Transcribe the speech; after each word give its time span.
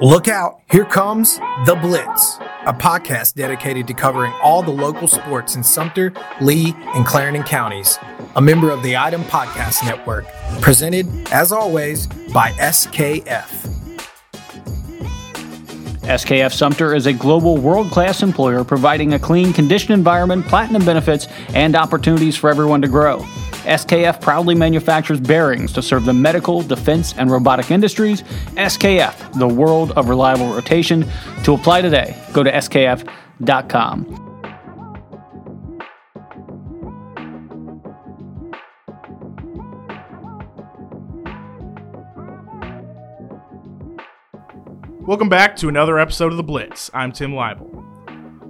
Look 0.00 0.26
out, 0.26 0.60
here 0.70 0.84
comes 0.84 1.38
The 1.66 1.78
Blitz, 1.80 2.38
a 2.66 2.72
podcast 2.72 3.34
dedicated 3.34 3.86
to 3.86 3.94
covering 3.94 4.32
all 4.42 4.60
the 4.62 4.72
local 4.72 5.06
sports 5.06 5.54
in 5.54 5.62
Sumter, 5.62 6.12
Lee, 6.40 6.74
and 6.94 7.06
Clarendon 7.06 7.44
counties. 7.44 7.98
A 8.34 8.42
member 8.42 8.70
of 8.70 8.82
the 8.82 8.96
Item 8.96 9.22
Podcast 9.24 9.84
Network, 9.84 10.26
presented, 10.60 11.06
as 11.30 11.52
always, 11.52 12.08
by 12.32 12.50
SKF. 12.52 13.70
SKF 16.02 16.52
Sumter 16.52 16.94
is 16.94 17.06
a 17.06 17.12
global 17.12 17.56
world 17.56 17.90
class 17.92 18.22
employer 18.22 18.64
providing 18.64 19.14
a 19.14 19.18
clean, 19.18 19.52
conditioned 19.52 19.96
environment, 19.96 20.44
platinum 20.46 20.84
benefits, 20.84 21.28
and 21.50 21.76
opportunities 21.76 22.36
for 22.36 22.50
everyone 22.50 22.82
to 22.82 22.88
grow. 22.88 23.24
SKF 23.64 24.20
proudly 24.20 24.54
manufactures 24.54 25.20
bearings 25.20 25.72
to 25.72 25.82
serve 25.82 26.04
the 26.04 26.12
medical, 26.12 26.62
defense, 26.62 27.14
and 27.16 27.30
robotic 27.30 27.70
industries. 27.70 28.22
SKF, 28.56 29.38
the 29.38 29.48
world 29.48 29.92
of 29.92 30.08
reliable 30.08 30.52
rotation. 30.52 31.06
To 31.44 31.54
apply 31.54 31.82
today, 31.82 32.16
go 32.32 32.42
to 32.42 32.52
skf.com. 32.52 34.20
Welcome 45.06 45.28
back 45.28 45.54
to 45.56 45.68
another 45.68 45.98
episode 45.98 46.32
of 46.32 46.38
The 46.38 46.42
Blitz. 46.42 46.90
I'm 46.94 47.12
Tim 47.12 47.32
Leibel. 47.32 47.93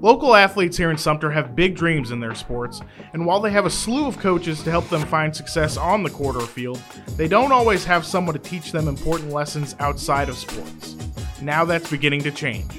Local 0.04 0.36
athletes 0.36 0.76
here 0.76 0.90
in 0.90 0.98
Sumter 0.98 1.30
have 1.30 1.56
big 1.56 1.74
dreams 1.74 2.10
in 2.10 2.20
their 2.20 2.34
sports, 2.34 2.82
and 3.14 3.24
while 3.24 3.40
they 3.40 3.50
have 3.50 3.64
a 3.64 3.70
slew 3.70 4.06
of 4.06 4.18
coaches 4.18 4.62
to 4.62 4.70
help 4.70 4.86
them 4.90 5.00
find 5.06 5.34
success 5.34 5.78
on 5.78 6.02
the 6.02 6.10
court 6.10 6.36
or 6.36 6.42
field, 6.42 6.78
they 7.16 7.26
don't 7.26 7.52
always 7.52 7.86
have 7.86 8.04
someone 8.04 8.34
to 8.34 8.38
teach 8.38 8.70
them 8.70 8.86
important 8.86 9.30
lessons 9.30 9.74
outside 9.78 10.28
of 10.28 10.36
sports. 10.36 10.95
Now 11.40 11.64
that's 11.64 11.88
beginning 11.90 12.20
to 12.24 12.30
change. 12.30 12.70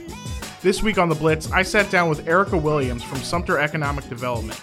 This 0.62 0.84
week 0.84 1.00
on 1.00 1.10
The 1.10 1.16
Blitz, 1.16 1.52
I 1.52 1.64
sat 1.64 1.90
down 1.90 2.10
with 2.10 2.28
Ericka 2.28 2.62
Williams 2.62 3.02
from 3.04 3.18
Sumter 3.18 3.58
Economic 3.58 4.08
Development. 4.08 4.62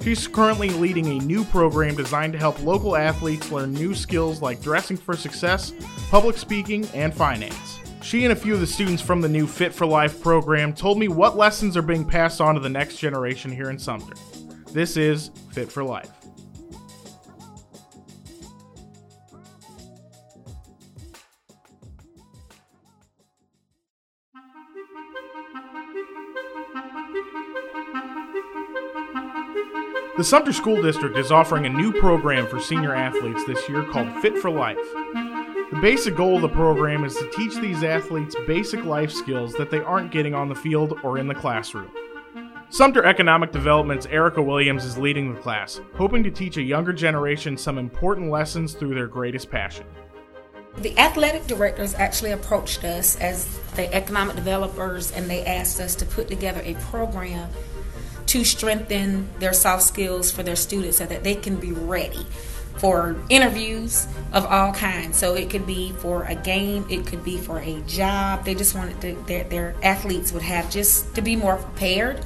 She's 0.00 0.28
currently 0.28 0.68
leading 0.68 1.06
a 1.08 1.24
new 1.24 1.42
program 1.42 1.96
designed 1.96 2.34
to 2.34 2.38
help 2.38 2.62
local 2.62 2.94
athletes 2.94 3.50
learn 3.50 3.74
new 3.74 3.96
skills 3.96 4.40
like 4.40 4.62
dressing 4.62 4.96
for 4.96 5.16
success, 5.16 5.72
public 6.08 6.38
speaking, 6.38 6.86
and 6.94 7.12
finance. 7.12 7.80
She 8.06 8.22
and 8.22 8.32
a 8.32 8.36
few 8.36 8.54
of 8.54 8.60
the 8.60 8.68
students 8.68 9.02
from 9.02 9.20
the 9.20 9.28
new 9.28 9.48
Fit 9.48 9.74
for 9.74 9.84
Life 9.84 10.20
program 10.22 10.72
told 10.72 10.96
me 10.96 11.08
what 11.08 11.36
lessons 11.36 11.76
are 11.76 11.82
being 11.82 12.04
passed 12.04 12.40
on 12.40 12.54
to 12.54 12.60
the 12.60 12.68
next 12.68 12.98
generation 12.98 13.50
here 13.50 13.68
in 13.68 13.80
Sumter. 13.80 14.14
This 14.70 14.96
is 14.96 15.32
Fit 15.50 15.72
for 15.72 15.82
Life. 15.82 16.12
The 30.16 30.22
Sumter 30.22 30.52
School 30.52 30.80
District 30.80 31.16
is 31.18 31.32
offering 31.32 31.66
a 31.66 31.68
new 31.68 31.92
program 31.92 32.46
for 32.46 32.60
senior 32.60 32.94
athletes 32.94 33.44
this 33.46 33.68
year 33.68 33.82
called 33.82 34.22
Fit 34.22 34.38
for 34.38 34.48
Life. 34.48 34.78
The 35.76 35.82
basic 35.82 36.16
goal 36.16 36.36
of 36.36 36.40
the 36.40 36.48
program 36.48 37.04
is 37.04 37.14
to 37.16 37.30
teach 37.32 37.54
these 37.56 37.84
athletes 37.84 38.34
basic 38.46 38.82
life 38.86 39.12
skills 39.12 39.52
that 39.56 39.70
they 39.70 39.80
aren't 39.80 40.10
getting 40.10 40.32
on 40.32 40.48
the 40.48 40.54
field 40.54 40.98
or 41.02 41.18
in 41.18 41.28
the 41.28 41.34
classroom. 41.34 41.90
Sumter 42.70 43.04
Economic 43.04 43.52
Development's 43.52 44.06
Ericka 44.06 44.42
Williams 44.42 44.86
is 44.86 44.96
leading 44.96 45.34
the 45.34 45.40
class, 45.42 45.78
hoping 45.92 46.24
to 46.24 46.30
teach 46.30 46.56
a 46.56 46.62
younger 46.62 46.94
generation 46.94 47.58
some 47.58 47.76
important 47.76 48.30
lessons 48.30 48.72
through 48.72 48.94
their 48.94 49.06
greatest 49.06 49.50
passion. 49.50 49.84
The 50.78 50.98
athletic 50.98 51.46
directors 51.46 51.92
actually 51.92 52.30
approached 52.30 52.82
us 52.82 53.20
as 53.20 53.58
the 53.74 53.92
economic 53.94 54.34
developers 54.34 55.12
and 55.12 55.28
they 55.28 55.44
asked 55.44 55.78
us 55.78 55.94
to 55.96 56.06
put 56.06 56.26
together 56.26 56.62
a 56.64 56.72
program 56.74 57.50
to 58.24 58.44
strengthen 58.44 59.28
their 59.40 59.52
soft 59.52 59.82
skills 59.82 60.30
for 60.30 60.42
their 60.42 60.56
students 60.56 60.96
so 60.96 61.04
that 61.04 61.22
they 61.22 61.34
can 61.34 61.56
be 61.56 61.72
ready 61.72 62.26
for 62.78 63.16
interviews 63.28 64.06
of 64.32 64.44
all 64.46 64.72
kinds. 64.72 65.16
So 65.16 65.34
it 65.34 65.50
could 65.50 65.66
be 65.66 65.92
for 65.92 66.24
a 66.24 66.34
game, 66.34 66.86
it 66.90 67.06
could 67.06 67.24
be 67.24 67.38
for 67.38 67.58
a 67.58 67.80
job. 67.82 68.44
They 68.44 68.54
just 68.54 68.74
wanted 68.74 69.00
to, 69.00 69.14
their, 69.26 69.44
their 69.44 69.74
athletes 69.82 70.32
would 70.32 70.42
have 70.42 70.70
just 70.70 71.14
to 71.14 71.22
be 71.22 71.36
more 71.36 71.56
prepared. 71.56 72.24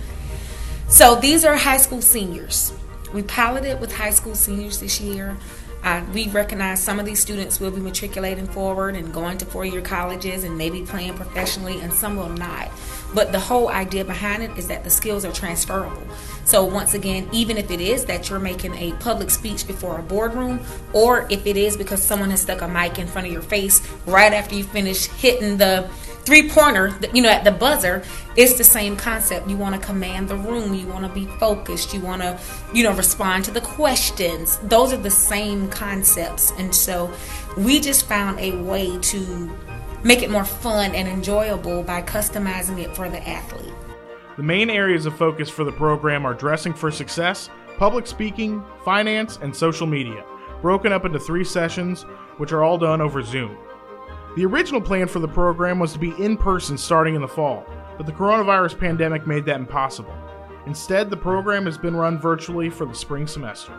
So 0.88 1.14
these 1.14 1.44
are 1.44 1.56
high 1.56 1.76
school 1.76 2.02
seniors. 2.02 2.72
We 3.12 3.22
piloted 3.22 3.80
with 3.80 3.92
high 3.92 4.10
school 4.10 4.34
seniors 4.34 4.80
this 4.80 5.00
year. 5.00 5.36
We 6.12 6.28
recognize 6.28 6.82
some 6.82 6.98
of 6.98 7.06
these 7.06 7.20
students 7.20 7.60
will 7.60 7.70
be 7.70 7.80
matriculating 7.80 8.46
forward 8.46 8.96
and 8.96 9.12
going 9.12 9.38
to 9.38 9.46
four 9.46 9.64
year 9.64 9.80
colleges 9.80 10.44
and 10.44 10.58
maybe 10.58 10.82
playing 10.82 11.14
professionally, 11.14 11.80
and 11.80 11.92
some 11.92 12.16
will 12.16 12.28
not. 12.28 12.70
But 13.14 13.32
the 13.32 13.40
whole 13.40 13.68
idea 13.68 14.04
behind 14.04 14.42
it 14.42 14.56
is 14.56 14.68
that 14.68 14.84
the 14.84 14.90
skills 14.90 15.24
are 15.24 15.32
transferable. 15.32 16.02
So, 16.44 16.64
once 16.64 16.94
again, 16.94 17.28
even 17.32 17.56
if 17.56 17.70
it 17.70 17.80
is 17.80 18.04
that 18.06 18.28
you're 18.28 18.38
making 18.38 18.74
a 18.74 18.92
public 18.94 19.30
speech 19.30 19.66
before 19.66 19.98
a 19.98 20.02
boardroom, 20.02 20.60
or 20.92 21.26
if 21.30 21.46
it 21.46 21.56
is 21.56 21.76
because 21.76 22.02
someone 22.02 22.30
has 22.30 22.42
stuck 22.42 22.60
a 22.60 22.68
mic 22.68 22.98
in 22.98 23.06
front 23.06 23.26
of 23.26 23.32
your 23.32 23.42
face 23.42 23.82
right 24.06 24.32
after 24.32 24.54
you 24.54 24.64
finish 24.64 25.06
hitting 25.06 25.56
the 25.56 25.88
three 26.24 26.48
pointer, 26.48 26.94
you 27.12 27.22
know, 27.22 27.28
at 27.28 27.44
the 27.44 27.50
buzzer, 27.50 28.02
it's 28.36 28.54
the 28.54 28.64
same 28.64 28.96
concept. 28.96 29.48
You 29.48 29.56
want 29.56 29.74
to 29.74 29.86
command 29.86 30.28
the 30.28 30.36
room, 30.36 30.74
you 30.74 30.86
want 30.86 31.04
to 31.06 31.12
be 31.12 31.26
focused, 31.38 31.92
you 31.92 32.00
want 32.00 32.22
to, 32.22 32.38
you 32.72 32.84
know, 32.84 32.92
respond 32.94 33.44
to 33.46 33.50
the 33.50 33.60
questions. 33.60 34.58
Those 34.62 34.92
are 34.92 34.98
the 34.98 35.10
same 35.10 35.68
concepts. 35.68 36.52
And 36.58 36.74
so 36.74 37.12
we 37.56 37.80
just 37.80 38.06
found 38.06 38.38
a 38.38 38.52
way 38.62 38.98
to 38.98 39.58
make 40.02 40.22
it 40.22 40.30
more 40.30 40.44
fun 40.44 40.94
and 40.94 41.08
enjoyable 41.08 41.82
by 41.82 42.02
customizing 42.02 42.78
it 42.78 42.94
for 42.94 43.08
the 43.08 43.26
athlete. 43.28 43.74
The 44.36 44.42
main 44.42 44.70
areas 44.70 45.06
of 45.06 45.16
focus 45.16 45.50
for 45.50 45.64
the 45.64 45.72
program 45.72 46.24
are 46.24 46.32
dressing 46.32 46.72
for 46.72 46.90
success, 46.90 47.50
public 47.76 48.06
speaking, 48.06 48.62
finance, 48.84 49.38
and 49.42 49.54
social 49.54 49.86
media, 49.86 50.24
broken 50.62 50.92
up 50.92 51.04
into 51.04 51.18
three 51.18 51.44
sessions, 51.44 52.02
which 52.38 52.52
are 52.52 52.62
all 52.62 52.78
done 52.78 53.00
over 53.00 53.22
Zoom. 53.22 53.56
The 54.36 54.46
original 54.46 54.80
plan 54.80 55.08
for 55.08 55.18
the 55.18 55.28
program 55.28 55.78
was 55.78 55.92
to 55.92 55.98
be 55.98 56.14
in 56.22 56.36
person 56.36 56.78
starting 56.78 57.14
in 57.14 57.20
the 57.20 57.28
fall, 57.28 57.64
but 57.96 58.06
the 58.06 58.12
coronavirus 58.12 58.78
pandemic 58.78 59.26
made 59.26 59.44
that 59.46 59.56
impossible. 59.56 60.14
Instead, 60.66 61.10
the 61.10 61.16
program 61.16 61.64
has 61.66 61.78
been 61.78 61.96
run 61.96 62.18
virtually 62.18 62.70
for 62.70 62.86
the 62.86 62.94
spring 62.94 63.26
semester 63.26 63.72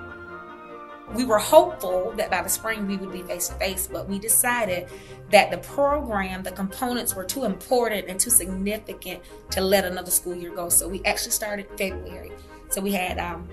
we 1.13 1.25
were 1.25 1.38
hopeful 1.38 2.13
that 2.16 2.31
by 2.31 2.41
the 2.41 2.50
spring 2.50 2.88
we 2.88 2.97
would 2.97 3.11
be 3.11 3.22
face 3.23 3.50
to 3.50 3.56
face, 3.56 3.88
but 3.91 4.07
we 4.07 4.19
decided 4.19 4.88
that 5.29 5.51
the 5.51 5.57
program, 5.57 6.44
the 6.44 6.51
components 6.51 7.16
were 7.16 7.23
too 7.23 7.44
important 7.44 8.07
and 8.07 8.19
too 8.19 8.29
significant 8.29 9.22
to 9.51 9.61
let 9.61 9.85
another 9.85 10.11
school 10.11 10.35
year 10.35 10.53
go. 10.53 10.69
So 10.69 10.88
we 10.88 11.03
actually 11.03 11.31
started 11.31 11.67
February. 11.78 12.31
So 12.69 12.81
we 12.81 12.94
had 12.94 13.19
um, 13.19 13.50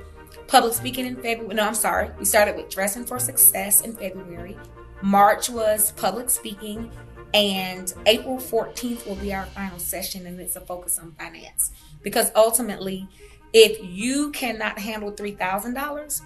public 0.47 0.75
speaking 0.75 1.07
in 1.07 1.17
February. 1.17 1.55
No, 1.55 1.65
I'm 1.65 1.75
sorry. 1.75 2.11
We 2.19 2.25
started 2.25 2.57
with 2.57 2.69
dressing 2.69 3.05
for 3.05 3.19
success 3.19 3.81
in 3.81 3.95
February. 3.95 4.57
March 5.03 5.49
was 5.49 5.93
public 5.93 6.29
speaking, 6.29 6.91
and 7.35 7.93
April 8.07 8.39
14th 8.39 9.07
will 9.07 9.15
be 9.17 9.33
our 9.33 9.47
final 9.47 9.79
session, 9.79 10.27
and 10.27 10.41
it's 10.41 10.57
a 10.57 10.61
focus 10.61 10.99
on 10.99 11.13
finance. 11.13 11.71
Because 12.03 12.33
ultimately, 12.35 13.09
if 13.53 13.79
you 13.83 14.31
cannot 14.33 14.79
handle 14.79 15.13
$3,000, 15.13 16.23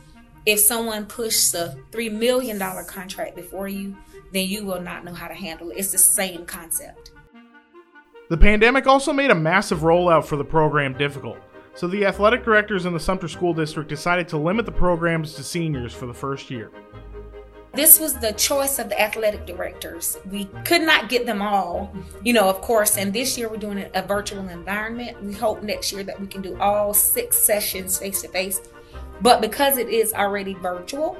if 0.46 0.58
someone 0.58 1.06
pushes 1.06 1.54
a 1.54 1.76
$3 1.90 2.12
million 2.12 2.58
contract 2.86 3.36
before 3.36 3.68
you, 3.68 3.96
then 4.32 4.48
you 4.48 4.64
will 4.64 4.80
not 4.80 5.04
know 5.04 5.12
how 5.12 5.28
to 5.28 5.34
handle 5.34 5.70
it. 5.70 5.76
It's 5.78 5.92
the 5.92 5.98
same 5.98 6.46
concept. 6.46 7.12
The 8.28 8.36
pandemic 8.36 8.86
also 8.86 9.12
made 9.12 9.30
a 9.30 9.34
massive 9.34 9.80
rollout 9.80 10.24
for 10.24 10.36
the 10.36 10.44
program 10.44 10.96
difficult, 10.96 11.38
so 11.74 11.86
the 11.86 12.06
athletic 12.06 12.44
directors 12.44 12.86
in 12.86 12.94
the 12.94 13.00
Sumter 13.00 13.28
School 13.28 13.52
District 13.52 13.88
decided 13.88 14.28
to 14.28 14.38
limit 14.38 14.64
the 14.64 14.72
programs 14.72 15.34
to 15.34 15.42
seniors 15.42 15.92
for 15.92 16.06
the 16.06 16.14
first 16.14 16.50
year. 16.50 16.70
This 17.74 17.98
was 17.98 18.14
the 18.14 18.32
choice 18.32 18.78
of 18.78 18.90
the 18.90 19.00
athletic 19.00 19.46
directors. 19.46 20.18
We 20.30 20.44
could 20.64 20.82
not 20.82 21.08
get 21.08 21.24
them 21.24 21.40
all, 21.40 21.94
you 22.22 22.34
know, 22.34 22.48
of 22.48 22.60
course, 22.60 22.98
and 22.98 23.12
this 23.12 23.38
year 23.38 23.48
we're 23.48 23.56
doing 23.56 23.86
a 23.94 24.02
virtual 24.02 24.46
environment. 24.48 25.22
We 25.22 25.32
hope 25.32 25.62
next 25.62 25.90
year 25.92 26.02
that 26.04 26.20
we 26.20 26.26
can 26.26 26.42
do 26.42 26.58
all 26.58 26.92
six 26.92 27.38
sessions 27.38 27.98
face 27.98 28.20
to 28.22 28.28
face 28.28 28.60
but 29.22 29.40
because 29.40 29.78
it 29.78 29.88
is 29.88 30.12
already 30.12 30.54
virtual, 30.54 31.16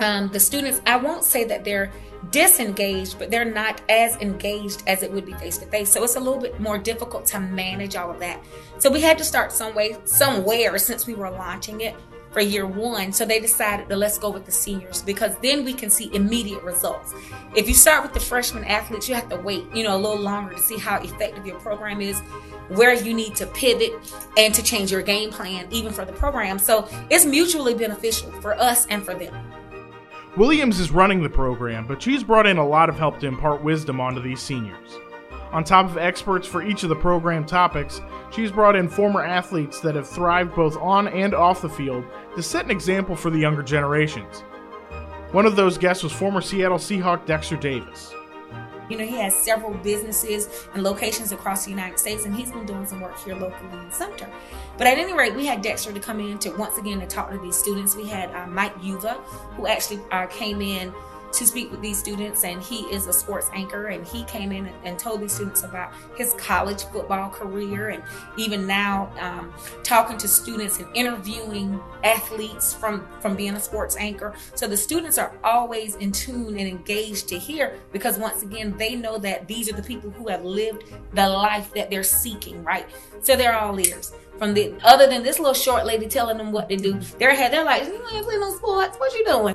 um, 0.00 0.28
the 0.28 0.40
students, 0.40 0.80
I 0.86 0.96
won't 0.96 1.22
say 1.22 1.44
that 1.44 1.64
they're 1.64 1.92
disengaged, 2.30 3.18
but 3.18 3.30
they're 3.30 3.44
not 3.44 3.82
as 3.88 4.16
engaged 4.16 4.82
as 4.86 5.02
it 5.02 5.12
would 5.12 5.26
be 5.26 5.34
face 5.34 5.58
to 5.58 5.66
face. 5.66 5.90
So 5.90 6.02
it's 6.02 6.16
a 6.16 6.20
little 6.20 6.40
bit 6.40 6.58
more 6.60 6.78
difficult 6.78 7.26
to 7.26 7.40
manage 7.40 7.96
all 7.96 8.10
of 8.10 8.18
that. 8.20 8.42
So 8.78 8.90
we 8.90 9.02
had 9.02 9.18
to 9.18 9.24
start 9.24 9.52
some 9.52 9.74
way, 9.74 9.96
somewhere 10.04 10.78
since 10.78 11.06
we 11.06 11.14
were 11.14 11.30
launching 11.30 11.82
it 11.82 11.94
for 12.30 12.40
year 12.40 12.66
one. 12.66 13.12
So 13.12 13.24
they 13.24 13.40
decided 13.40 13.88
to 13.88 13.96
let's 13.96 14.18
go 14.18 14.30
with 14.30 14.46
the 14.46 14.52
seniors 14.52 15.02
because 15.02 15.36
then 15.38 15.64
we 15.64 15.72
can 15.72 15.90
see 15.90 16.10
immediate 16.14 16.62
results. 16.62 17.14
If 17.54 17.68
you 17.68 17.74
start 17.74 18.02
with 18.02 18.12
the 18.12 18.20
freshman 18.20 18.64
athletes, 18.64 19.08
you 19.08 19.14
have 19.14 19.28
to 19.30 19.36
wait, 19.36 19.64
you 19.74 19.82
know, 19.82 19.96
a 19.96 19.98
little 19.98 20.20
longer 20.20 20.54
to 20.54 20.62
see 20.62 20.78
how 20.78 21.00
effective 21.00 21.46
your 21.46 21.58
program 21.58 22.00
is, 22.00 22.20
where 22.68 22.94
you 22.94 23.12
need 23.12 23.34
to 23.36 23.46
pivot 23.46 23.92
and 24.36 24.54
to 24.54 24.62
change 24.62 24.92
your 24.92 25.02
game 25.02 25.30
plan, 25.30 25.66
even 25.70 25.92
for 25.92 26.04
the 26.04 26.12
program. 26.12 26.58
So 26.58 26.88
it's 27.10 27.24
mutually 27.24 27.74
beneficial 27.74 28.30
for 28.40 28.54
us 28.58 28.86
and 28.86 29.04
for 29.04 29.14
them. 29.14 29.34
Williams 30.36 30.78
is 30.78 30.92
running 30.92 31.24
the 31.24 31.28
program, 31.28 31.88
but 31.88 32.00
she's 32.00 32.22
brought 32.22 32.46
in 32.46 32.56
a 32.56 32.66
lot 32.66 32.88
of 32.88 32.96
help 32.96 33.18
to 33.18 33.26
impart 33.26 33.64
wisdom 33.64 34.00
onto 34.00 34.22
these 34.22 34.40
seniors. 34.40 34.98
On 35.50 35.64
top 35.64 35.86
of 35.86 35.98
experts 35.98 36.46
for 36.46 36.62
each 36.62 36.84
of 36.84 36.88
the 36.88 36.94
program 36.94 37.44
topics, 37.44 38.00
she's 38.30 38.52
brought 38.52 38.76
in 38.76 38.88
former 38.88 39.24
athletes 39.24 39.80
that 39.80 39.94
have 39.94 40.08
thrived 40.08 40.54
both 40.54 40.76
on 40.76 41.08
and 41.08 41.34
off 41.34 41.62
the 41.62 41.68
field 41.68 42.04
to 42.36 42.42
set 42.42 42.64
an 42.64 42.70
example 42.70 43.16
for 43.16 43.30
the 43.30 43.38
younger 43.38 43.62
generations. 43.62 44.40
One 45.32 45.46
of 45.46 45.56
those 45.56 45.78
guests 45.78 46.02
was 46.02 46.12
former 46.12 46.40
Seattle 46.40 46.78
Seahawk 46.78 47.26
Dexter 47.26 47.56
Davis. 47.56 48.14
You 48.88 48.98
know, 48.98 49.04
he 49.04 49.16
has 49.18 49.32
several 49.36 49.72
businesses 49.74 50.66
and 50.74 50.82
locations 50.82 51.30
across 51.30 51.64
the 51.64 51.70
United 51.70 51.96
States, 52.00 52.24
and 52.24 52.34
he's 52.34 52.50
been 52.50 52.66
doing 52.66 52.84
some 52.84 53.00
work 53.00 53.16
here 53.20 53.36
locally 53.36 53.78
in 53.78 53.92
Sumter. 53.92 54.28
But 54.76 54.88
at 54.88 54.98
any 54.98 55.12
rate, 55.12 55.36
we 55.36 55.46
had 55.46 55.62
Dexter 55.62 55.92
to 55.92 56.00
come 56.00 56.18
in 56.18 56.38
to 56.40 56.50
once 56.50 56.76
again 56.76 56.98
to 56.98 57.06
talk 57.06 57.30
to 57.30 57.38
these 57.38 57.56
students. 57.56 57.94
We 57.94 58.08
had 58.08 58.34
uh, 58.34 58.48
Mike 58.48 58.74
Yuva, 58.80 59.22
who 59.54 59.68
actually 59.68 60.00
uh, 60.10 60.26
came 60.26 60.60
in 60.60 60.92
to 61.32 61.46
speak 61.46 61.70
with 61.70 61.80
these 61.80 61.98
students 61.98 62.44
and 62.44 62.62
he 62.62 62.80
is 62.92 63.06
a 63.06 63.12
sports 63.12 63.50
anchor 63.52 63.88
and 63.88 64.06
he 64.06 64.24
came 64.24 64.52
in 64.52 64.66
and 64.84 64.98
told 64.98 65.20
these 65.20 65.32
students 65.32 65.62
about 65.62 65.92
his 66.16 66.34
college 66.34 66.84
football 66.84 67.30
career 67.30 67.90
and 67.90 68.02
even 68.36 68.66
now 68.66 69.12
um, 69.20 69.52
talking 69.82 70.18
to 70.18 70.26
students 70.26 70.78
and 70.78 70.88
interviewing 70.94 71.80
athletes 72.04 72.74
from 72.74 73.06
from 73.20 73.36
being 73.36 73.54
a 73.54 73.60
sports 73.60 73.96
anchor. 73.96 74.34
So 74.54 74.66
the 74.66 74.76
students 74.76 75.18
are 75.18 75.32
always 75.44 75.96
in 75.96 76.12
tune 76.12 76.58
and 76.58 76.68
engaged 76.68 77.28
to 77.28 77.38
hear 77.38 77.78
because 77.92 78.18
once 78.18 78.42
again 78.42 78.76
they 78.76 78.96
know 78.96 79.18
that 79.18 79.46
these 79.46 79.70
are 79.70 79.76
the 79.76 79.82
people 79.82 80.10
who 80.10 80.28
have 80.28 80.44
lived 80.44 80.84
the 81.12 81.28
life 81.28 81.72
that 81.74 81.90
they're 81.90 82.02
seeking 82.02 82.62
right? 82.64 82.86
So 83.22 83.36
they're 83.36 83.56
all 83.56 83.78
ears. 83.78 84.12
From 84.38 84.54
the 84.54 84.74
other 84.82 85.06
than 85.06 85.22
this 85.22 85.38
little 85.38 85.54
short 85.54 85.84
lady 85.84 86.08
telling 86.08 86.38
them 86.38 86.50
what 86.50 86.70
to 86.70 86.76
do 86.76 86.98
they're 87.18 87.30
ahead 87.30 87.52
they're 87.52 87.64
like 87.64 87.84
you 87.84 87.94
ain't 88.12 88.24
playing 88.24 88.40
no 88.40 88.54
sports. 88.54 88.96
What 88.98 89.12
you 89.14 89.24
doing 89.26 89.54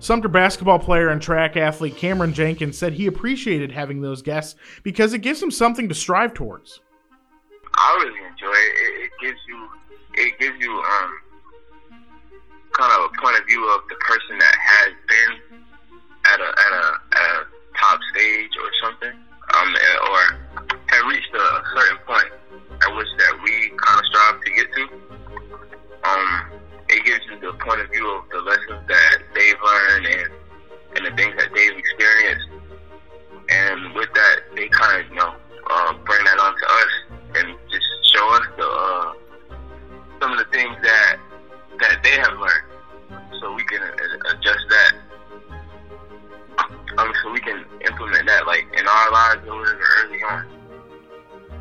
Sumter 0.00 0.28
basketball 0.28 0.78
player 0.78 1.10
and 1.10 1.20
track 1.20 1.58
athlete 1.58 1.96
Cameron 1.96 2.32
Jenkins 2.32 2.78
said 2.78 2.94
he 2.94 3.06
appreciated 3.06 3.70
having 3.70 4.00
those 4.00 4.22
guests 4.22 4.58
because 4.82 5.12
it 5.12 5.18
gives 5.18 5.42
him 5.42 5.50
something 5.50 5.90
to 5.90 5.94
strive 5.94 6.32
towards. 6.32 6.80
I 7.74 8.02
really 8.02 8.18
enjoy 8.26 8.46
it. 8.48 8.72
It, 8.80 9.04
it 9.04 9.10
gives 9.20 9.38
you, 9.46 9.68
it 10.14 10.38
gives 10.38 10.58
you 10.58 10.72
um, 10.72 11.20
kind 12.72 12.92
of 12.98 13.10
a 13.12 13.20
point 13.20 13.38
of 13.38 13.46
view 13.46 13.62
of 13.74 13.82
the 13.90 13.96
person 13.96 14.39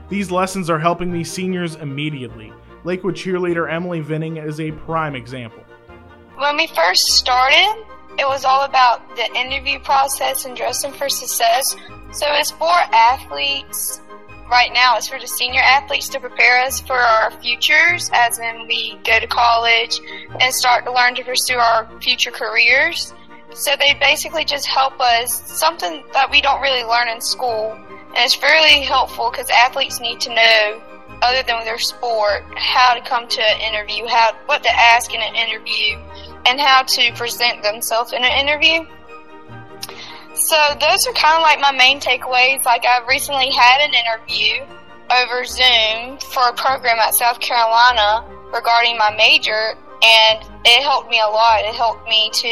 These 0.10 0.32
lessons 0.32 0.70
are 0.72 0.80
helping 0.80 1.12
these 1.12 1.32
seniors 1.32 1.76
immediately. 1.76 2.52
Lakewood 2.84 3.16
cheerleader 3.16 3.72
Emily 3.72 4.00
Vinning 4.00 4.38
is 4.38 4.60
a 4.60 4.72
prime 4.72 5.16
example. 5.16 5.64
When 6.38 6.58
we 6.58 6.68
first 6.68 7.10
started, 7.10 7.86
it 8.18 8.28
was 8.28 8.44
all 8.44 8.64
about 8.64 9.16
the 9.16 9.26
interview 9.36 9.80
process 9.80 10.46
and 10.46 10.58
dressing 10.58 10.94
for 10.94 11.10
success. 11.10 11.76
So 12.12 12.26
it's 12.30 12.50
for 12.52 12.72
athletes. 12.72 14.02
Right 14.50 14.72
now, 14.74 14.98
it's 14.98 15.08
for 15.08 15.20
the 15.20 15.28
senior 15.28 15.62
athletes 15.62 16.10
to 16.10 16.20
prepare 16.20 16.64
us 16.64 16.80
for 16.80 16.98
our 16.98 17.30
futures, 17.40 18.10
as 18.12 18.40
in 18.40 18.66
we 18.68 18.98
go 19.04 19.20
to 19.20 19.28
college 19.28 20.00
and 20.40 20.52
start 20.52 20.86
to 20.86 20.92
learn 20.92 21.14
to 21.16 21.24
pursue 21.24 21.58
our 21.58 21.88
future 22.02 22.32
careers. 22.32 23.14
So 23.54 23.72
they 23.78 23.94
basically 24.00 24.46
just 24.46 24.66
help 24.66 25.00
us 25.00 25.32
something 25.52 26.04
that 26.14 26.32
we 26.32 26.42
don't 26.42 26.62
really 26.62 26.84
learn 26.84 27.10
in 27.10 27.22
school. 27.22 27.78
And 28.10 28.26
it's 28.26 28.36
fairly 28.36 28.82
helpful 28.82 29.30
because 29.32 29.50
athletes 29.50 30.00
need 30.00 30.20
to 30.22 30.34
know 30.34 30.82
other 31.22 31.44
than 31.44 31.64
their 31.66 31.78
sport, 31.78 32.44
how 32.56 32.94
to 32.94 33.02
come 33.02 33.28
to 33.28 33.42
an 33.42 33.62
interview, 33.62 34.06
how 34.08 34.34
what 34.46 34.64
to 34.64 34.70
ask 34.70 35.14
in 35.14 35.22
an 35.22 35.36
interview, 35.36 35.98
and 36.46 36.60
how 36.60 36.84
to 36.84 37.12
present 37.14 37.62
themselves 37.62 38.14
in 38.14 38.24
an 38.24 38.48
interview. 38.48 38.86
So 40.34 40.56
those 40.80 41.06
are 41.06 41.14
kind 41.14 41.36
of 41.36 41.42
like 41.42 41.60
my 41.60 41.72
main 41.72 42.00
takeaways. 42.00 42.64
Like 42.64 42.86
I 42.86 43.06
recently 43.08 43.52
had 43.52 43.82
an 43.82 43.94
interview 43.94 44.66
over 45.12 45.44
Zoom 45.44 46.18
for 46.20 46.48
a 46.48 46.54
program 46.54 46.98
at 47.00 47.14
South 47.14 47.40
Carolina 47.40 48.26
regarding 48.54 48.98
my 48.98 49.14
major, 49.16 49.76
and 50.02 50.40
it 50.64 50.82
helped 50.82 51.10
me 51.10 51.20
a 51.20 51.28
lot. 51.28 51.62
It 51.66 51.76
helped 51.76 52.08
me 52.08 52.30
to, 52.32 52.48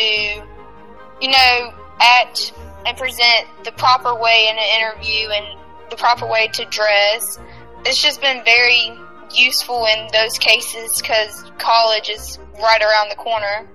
you 1.21 1.31
know, 1.31 1.73
act 1.99 2.53
and 2.87 2.97
present 2.97 3.45
the 3.63 3.71
proper 3.73 4.15
way 4.15 4.47
in 4.49 4.57
an 4.57 4.81
interview 4.81 5.29
and 5.29 5.59
the 5.89 5.95
proper 5.95 6.25
way 6.27 6.47
to 6.47 6.65
dress 6.65 7.39
it's 7.85 8.01
just 8.01 8.21
been 8.21 8.43
very 8.43 8.91
useful 9.33 9.85
in 9.85 10.07
those 10.11 10.37
cases 10.37 11.01
because 11.01 11.49
college 11.57 12.09
is 12.09 12.39
right 12.61 12.81
around 12.81 13.09
the 13.09 13.15
corner. 13.15 13.69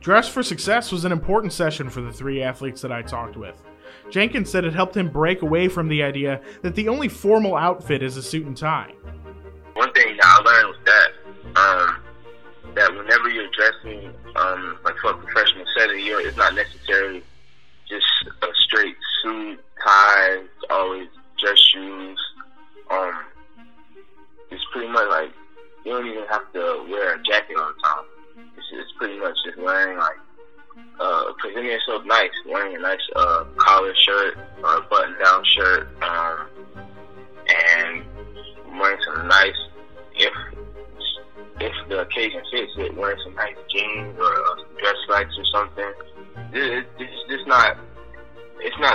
Dress 0.00 0.28
for 0.28 0.42
Success 0.42 0.92
was 0.92 1.04
an 1.04 1.12
important 1.12 1.52
session 1.52 1.88
for 1.88 2.00
the 2.00 2.12
three 2.12 2.42
athletes 2.42 2.82
that 2.82 2.92
I 2.92 3.02
talked 3.02 3.36
with. 3.36 3.56
Jenkins 4.10 4.50
said 4.50 4.64
it 4.64 4.74
helped 4.74 4.96
him 4.96 5.08
break 5.08 5.42
away 5.42 5.68
from 5.68 5.88
the 5.88 6.02
idea 6.02 6.40
that 6.62 6.74
the 6.74 6.88
only 6.88 7.08
formal 7.08 7.56
outfit 7.56 8.02
is 8.02 8.16
a 8.16 8.22
suit 8.22 8.46
and 8.46 8.56
tie. 8.56 8.92
One 9.74 9.92
thing 9.92 10.18
I 10.22 10.40
learned 10.42 10.68
was 10.68 10.78
that 10.84 11.08
um, 11.56 12.02
that 12.74 12.92
whenever 12.92 13.28
you're 13.30 13.48
dressing 13.56 14.12
um, 14.36 14.78
like 14.84 14.96
for 14.98 15.10
a 15.10 15.16
professional 15.16 15.64
setting, 15.76 16.04
you're, 16.04 16.20
it's 16.20 16.36
not 16.36 16.54
necessarily 16.54 17.22
just 17.88 18.33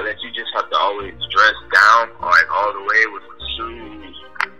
that 0.09 0.23
you 0.23 0.31
just 0.31 0.49
have 0.55 0.67
to 0.71 0.75
always 0.75 1.13
dress 1.29 1.53
down 1.71 2.09
like 2.19 2.51
all 2.51 2.73
the 2.73 2.79
way 2.79 3.05
with 3.13 3.21
shoes, 3.55 4.15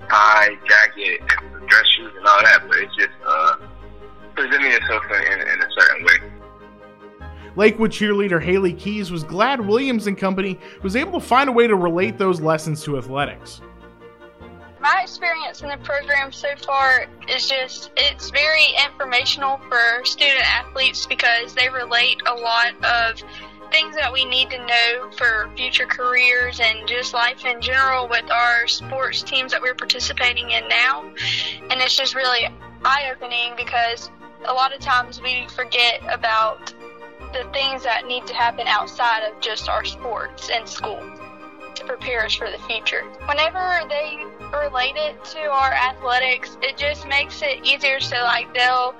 tie, 0.07 0.49
jacket, 0.67 1.21
and 1.21 1.67
dress 1.67 1.87
shoes 1.97 2.13
and 2.15 2.27
all 2.27 2.39
that, 2.43 2.61
but 2.67 2.77
it's 2.77 2.95
just 2.95 3.09
uh, 3.25 3.55
presenting 4.35 4.71
yourself 4.71 5.03
in, 5.05 5.41
in, 5.41 5.59
a 5.59 5.67
certain 5.75 6.05
way. 6.05 7.29
Lakewood 7.55 7.89
cheerleader 7.89 8.39
Haley 8.39 8.73
Keys 8.73 9.11
was 9.11 9.23
glad 9.23 9.59
Williams 9.59 10.05
and 10.05 10.15
Company 10.15 10.59
was 10.83 10.95
able 10.95 11.19
to 11.19 11.25
find 11.25 11.49
a 11.49 11.51
way 11.51 11.65
to 11.65 11.75
relate 11.75 12.19
those 12.19 12.39
lessons 12.39 12.83
to 12.83 12.99
athletics. 12.99 13.61
My 14.79 14.99
experience 15.01 15.63
in 15.63 15.69
the 15.69 15.77
program 15.77 16.31
so 16.31 16.49
far 16.63 17.07
is 17.27 17.49
just, 17.49 17.89
it's 17.97 18.29
very 18.29 18.67
informational 18.85 19.59
for 19.67 20.05
student 20.05 20.45
athletes 20.45 21.07
because 21.07 21.55
they 21.55 21.69
relate 21.69 22.21
a 22.27 22.35
lot 22.35 22.75
of 22.85 23.21
things 23.71 23.95
that 23.95 24.11
we 24.11 24.25
need 24.25 24.49
to 24.49 24.57
know 24.57 25.11
for 25.17 25.49
future 25.55 25.85
careers 25.85 26.59
and 26.59 26.87
just 26.87 27.13
life 27.13 27.45
in 27.45 27.61
general 27.61 28.07
with 28.07 28.29
our 28.31 28.67
sports 28.67 29.21
teams 29.21 29.51
that 29.51 29.61
we're 29.61 29.75
participating 29.75 30.51
in 30.51 30.67
now. 30.67 31.11
And 31.69 31.81
it's 31.81 31.95
just 31.95 32.15
really 32.15 32.47
eye 32.83 33.11
opening 33.13 33.53
because 33.55 34.09
a 34.45 34.53
lot 34.53 34.73
of 34.73 34.79
times 34.79 35.21
we 35.21 35.47
forget 35.49 36.01
about 36.09 36.73
the 37.33 37.47
things 37.53 37.83
that 37.83 38.05
need 38.07 38.25
to 38.27 38.33
happen 38.33 38.67
outside 38.67 39.23
of 39.29 39.39
just 39.39 39.69
our 39.69 39.85
sports 39.85 40.49
and 40.49 40.67
school 40.67 40.99
prepare 41.89 42.23
us 42.23 42.35
for 42.35 42.51
the 42.51 42.59
future. 42.59 43.03
Whenever 43.25 43.81
they 43.89 44.23
relate 44.53 44.95
it 44.95 45.25
to 45.25 45.39
our 45.39 45.73
athletics, 45.73 46.55
it 46.61 46.77
just 46.77 47.07
makes 47.07 47.41
it 47.41 47.65
easier. 47.65 47.99
So 47.99 48.17
like 48.17 48.53
they'll 48.53 48.93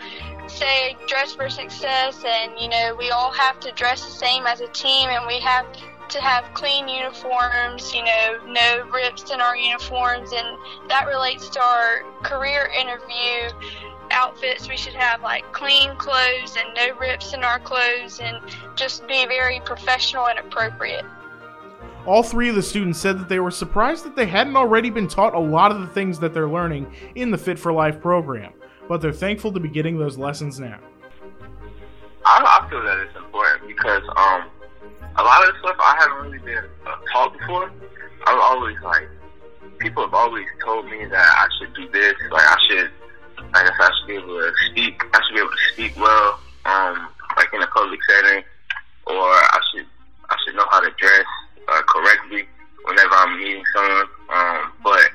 say 0.48 0.98
dress 1.08 1.36
for 1.36 1.48
success 1.48 2.24
and 2.26 2.52
you 2.60 2.68
know 2.68 2.96
we 2.98 3.12
all 3.12 3.32
have 3.32 3.60
to 3.60 3.72
dress 3.74 4.04
the 4.04 4.12
same 4.12 4.48
as 4.48 4.62
a 4.62 4.68
team 4.70 5.08
and 5.10 5.28
we 5.28 5.40
have 5.40 5.68
to 6.10 6.20
have 6.20 6.44
clean 6.56 6.88
uniforms 6.88 7.94
you 7.94 8.04
know 8.04 8.40
no 8.48 8.90
rips 8.92 9.30
in 9.30 9.40
our 9.40 9.56
uniforms 9.56 10.32
and 10.36 10.58
that 10.88 11.06
relates 11.06 11.50
to 11.50 11.62
our 11.62 12.02
career 12.24 12.72
interview 12.76 13.56
outfits. 14.10 14.68
We 14.68 14.76
should 14.76 14.96
have 14.96 15.22
like 15.22 15.44
clean 15.54 15.96
clothes 15.98 16.58
and 16.58 16.74
no 16.76 16.98
rips 16.98 17.34
in 17.34 17.44
our 17.44 17.60
clothes 17.60 18.20
and 18.20 18.40
just 18.76 19.08
be 19.08 19.28
very 19.28 19.60
professional 19.60 20.26
and 20.26 20.40
appropriate 20.40 21.06
All 22.10 22.24
three 22.24 22.50
of 22.50 22.56
the 22.56 22.64
students 22.64 22.98
said 22.98 23.20
that 23.20 23.30
they 23.30 23.40
were 23.40 23.52
surprised 23.52 24.04
that 24.04 24.16
they 24.16 24.26
hadn't 24.26 24.56
already 24.56 24.90
been 24.90 25.08
taught 25.08 25.36
a 25.36 25.40
lot 25.40 25.72
of 25.72 25.80
the 25.80 25.86
things 25.86 26.18
that 26.22 26.34
they're 26.34 26.50
learning 26.50 26.92
in 27.14 27.30
the 27.30 27.38
Fit 27.38 27.60
for 27.60 27.72
Life 27.72 28.02
program, 28.02 28.52
but 28.88 29.00
they're 29.00 29.14
thankful 29.14 29.52
to 29.52 29.60
be 29.60 29.70
getting 29.70 30.00
those 30.00 30.18
lessons 30.18 30.60
now. 30.60 30.80
I, 32.26 32.42
I 32.42 32.68
feel 32.68 32.82
that 32.82 32.98
it's 32.98 33.16
important 33.16 33.68
because 33.68 34.02
um, 34.18 34.50
a 35.18 35.24
lot 35.24 35.48
of 35.48 35.54
the 35.54 35.60
stuff 35.60 35.76
I 35.78 35.98
haven't 36.00 36.32
really 36.32 36.40
been 36.40 36.66
uh, 36.88 36.96
taught 37.14 37.38
before. 37.38 37.72
I'm 38.26 38.42
always 38.42 38.78
like, 38.84 39.08
people 39.78 40.02
have 40.02 40.16
always 40.16 40.48
told 40.66 40.86
me 40.86 41.06
that 41.06 41.14
I 41.14 41.48
should 41.60 41.76
do 41.76 41.92
this, 41.92 42.16
like 42.32 42.44
I 42.44 42.58
should, 42.68 42.90
I 43.54 43.64
guess 43.66 43.76
I 43.80 43.90
should 44.00 44.08
be 44.08 44.16
able 44.16 44.30
to 44.30 44.52
speak, 44.72 45.00
I 45.14 45.20
should 45.28 45.36
be 45.36 45.42
able 45.42 45.52
to 45.52 45.74
speak 45.74 45.96
well, 45.96 46.40
um, 46.66 47.10
like 47.38 47.54
in 47.54 47.62
a 47.62 47.68
public 47.68 48.00
setting, 48.10 48.44
or 49.06 49.14
I 49.14 49.60
should, 49.72 49.86
I 50.32 50.36
should 50.44 50.56
know 50.56 50.66
how 50.72 50.80
to 50.80 50.90
dress 50.98 51.26
uh, 51.70 51.82
correctly 51.88 52.48
whenever 52.86 53.14
I'm 53.14 53.38
meeting 53.38 53.64
someone. 53.74 54.08
Um, 54.30 54.74
but 54.84 55.06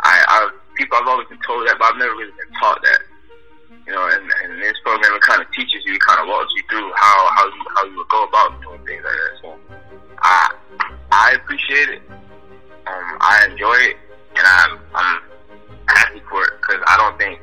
I, 0.00 0.14
I, 0.28 0.50
people 0.76 0.98
I've 1.00 1.08
always 1.08 1.28
been 1.28 1.40
told 1.46 1.66
that, 1.66 1.76
but 1.78 1.92
I've 1.92 1.98
never 1.98 2.14
really 2.14 2.32
been 2.32 2.52
taught 2.60 2.80
that. 2.82 3.00
You 3.86 3.92
know, 3.92 4.06
and, 4.06 4.30
and 4.44 4.62
this 4.62 4.76
program 4.84 5.14
it 5.14 5.22
kind 5.22 5.40
of 5.40 5.50
teaches 5.52 5.82
you, 5.84 5.98
kind 6.06 6.20
of 6.20 6.28
walks 6.28 6.52
you 6.54 6.62
through 6.68 6.92
how 6.94 7.26
how 7.34 7.46
you 7.46 7.64
how 7.76 7.84
you 7.86 7.96
would 7.96 8.08
go 8.08 8.24
about 8.24 8.60
doing 8.62 8.84
things 8.86 9.02
like 9.02 9.14
that. 9.14 9.32
So 9.42 9.58
I 10.22 10.54
I 11.10 11.32
appreciate 11.32 11.88
it. 11.88 12.02
Um, 12.86 13.18
I 13.20 13.46
enjoy 13.50 13.74
it, 13.74 13.96
and 14.36 14.46
I'm 14.46 14.78
I'm 14.94 15.22
happy 15.86 16.22
for 16.28 16.44
it 16.44 16.52
because 16.60 16.82
I 16.86 16.96
don't 16.96 17.18
think 17.18 17.40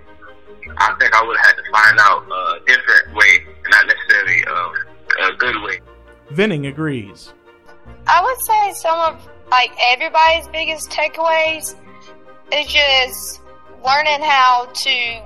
I 0.77 0.95
think 0.99 1.13
I 1.15 1.23
would 1.25 1.37
have 1.37 1.45
had 1.47 1.55
to 1.55 1.71
find 1.71 1.99
out 1.99 2.23
a 2.31 2.59
different 2.65 3.15
way, 3.15 3.45
not 3.69 3.87
necessarily 3.87 4.43
a, 4.43 5.31
a 5.31 5.35
good 5.37 5.63
way. 5.63 5.79
Vinning 6.31 6.67
agrees. 6.67 7.33
Some 8.77 8.99
of 8.99 9.29
like 9.49 9.71
everybody's 9.91 10.47
biggest 10.49 10.91
takeaways 10.91 11.75
is 12.53 12.67
just 12.67 13.41
learning 13.83 14.21
how 14.21 14.69
to 14.71 15.23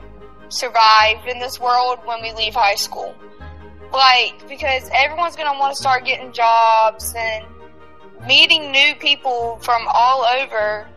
survive 0.48 1.28
in 1.28 1.40
this 1.40 1.60
world 1.60 2.00
when 2.06 2.22
we 2.22 2.32
leave 2.32 2.54
high 2.54 2.76
school. 2.76 3.14
Like, 3.92 4.48
because 4.48 4.90
everyone's 4.94 5.36
gonna 5.36 5.60
want 5.60 5.76
to 5.76 5.82
start 5.82 6.06
getting 6.06 6.32
jobs 6.32 7.14
and 7.18 7.46
meeting 8.26 8.72
new 8.72 8.96
people 8.96 9.60
from 9.62 9.86
all 9.94 10.24
over. 10.24 10.88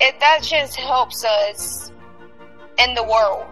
It 0.00 0.18
that 0.18 0.42
just 0.42 0.74
helps 0.74 1.24
us 1.24 1.92
in 2.78 2.94
the 2.94 3.04
world. 3.04 3.46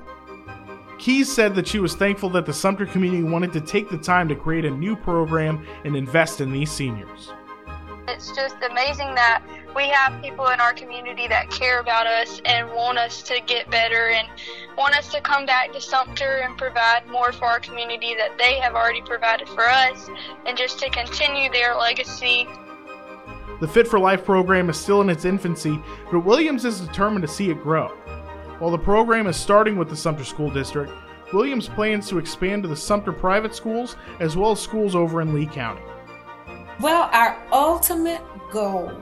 Keys 0.99 1.33
said 1.33 1.55
that 1.55 1.69
she 1.69 1.79
was 1.79 1.95
thankful 1.95 2.29
that 2.31 2.45
the 2.45 2.53
Sumter 2.53 2.87
community 2.87 3.23
wanted 3.23 3.53
to 3.53 3.61
take 3.61 3.89
the 3.89 3.99
time 3.99 4.27
to 4.29 4.35
create 4.35 4.65
a 4.65 4.71
new 4.71 4.97
program 4.97 5.65
and 5.85 5.95
invest 5.95 6.41
in 6.41 6.51
these 6.51 6.73
seniors. 6.73 7.31
It's 8.09 8.33
just 8.33 8.57
amazing 8.69 9.15
that 9.17 9.43
we 9.77 9.87
have 9.89 10.23
people 10.23 10.47
in 10.49 10.61
our 10.61 10.73
community 10.73 11.29
that 11.29 11.51
care 11.51 11.79
about 11.79 12.07
us 12.07 12.41
and 12.47 12.67
want 12.71 12.97
us 12.97 13.23
to 13.25 13.39
get 13.47 13.71
better 13.71 14.09
and 14.09 14.27
want 14.79 14.97
us 14.97 15.13
to 15.13 15.21
come 15.21 15.45
back 15.45 15.73
to 15.73 15.81
Sumter 15.81 16.39
and 16.43 16.57
provide 16.57 17.07
more 17.07 17.33
for 17.33 17.45
our 17.45 17.61
community 17.61 18.15
that 18.15 18.39
they 18.39 18.59
have 18.61 18.75
already 18.75 19.03
provided 19.03 19.47
for 19.47 19.69
us 19.69 20.09
and 20.47 20.57
just 20.57 20.79
to 20.79 20.89
continue 20.89 21.53
their 21.53 21.77
legacy. 21.77 22.49
The 23.61 23.69
Fit 23.69 23.87
for 23.87 23.99
Life 23.99 24.25
program 24.25 24.71
is 24.71 24.79
still 24.79 25.03
in 25.03 25.11
its 25.11 25.27
infancy, 25.27 25.79
but 26.11 26.21
Williams 26.21 26.65
is 26.65 26.81
determined 26.81 27.23
to 27.23 27.29
see 27.29 27.51
it 27.51 27.63
grow. 27.63 27.89
While 28.59 28.71
the 28.71 28.79
program 28.79 29.27
is 29.27 29.37
starting 29.37 29.77
with 29.77 29.91
the 29.91 29.97
Sumter 29.97 30.25
School 30.25 30.51
District, 30.51 30.91
Williams 31.35 31.69
plans 31.69 32.09
to 32.09 32.17
expand 32.17 32.63
to 32.63 32.71
the 32.71 32.77
Sumter 32.77 33.13
private 33.13 33.55
schools 33.55 33.97
as 34.19 34.35
well 34.35 34.53
as 34.53 34.61
schools 34.61 34.95
over 34.95 35.21
in 35.21 35.35
Lee 35.35 35.47
County. 35.47 35.83
Well, 36.81 37.11
our 37.13 37.37
ultimate 37.53 38.23
goal 38.53 38.93